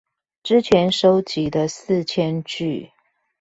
[0.41, 2.89] 之前收集的四千句